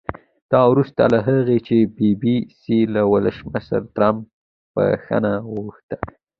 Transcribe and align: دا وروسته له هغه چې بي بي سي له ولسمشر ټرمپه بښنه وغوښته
دا 0.51 0.61
وروسته 0.71 1.01
له 1.13 1.19
هغه 1.27 1.55
چې 1.67 1.77
بي 1.97 2.09
بي 2.21 2.35
سي 2.59 2.77
له 2.93 3.01
ولسمشر 3.13 3.81
ټرمپه 3.95 4.29
بښنه 4.89 5.33
وغوښته 5.51 5.97